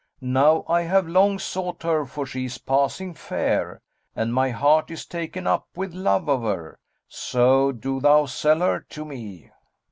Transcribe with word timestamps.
Now 0.23 0.65
I 0.67 0.81
have 0.81 1.07
long 1.07 1.37
sought 1.37 1.83
her 1.83 2.07
for 2.07 2.25
she 2.25 2.45
is 2.45 2.57
passing 2.57 3.13
fair; 3.13 3.81
and 4.15 4.33
my 4.33 4.49
heart 4.49 4.89
is 4.89 5.05
taken 5.05 5.45
up 5.45 5.67
with 5.75 5.93
love 5.93 6.27
of 6.27 6.41
her, 6.41 6.79
so 7.07 7.71
do 7.71 7.99
thou 7.99 8.25
sell 8.25 8.61
her 8.61 8.79
to 8.79 9.05
me." 9.05 9.51